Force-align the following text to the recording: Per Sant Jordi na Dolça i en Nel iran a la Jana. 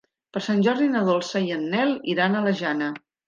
Per 0.35 0.41
Sant 0.45 0.63
Jordi 0.67 0.87
na 0.93 1.03
Dolça 1.09 1.43
i 1.49 1.53
en 1.57 1.67
Nel 1.75 1.93
iran 2.17 2.39
a 2.39 2.43
la 2.47 2.55
Jana. 2.63 2.89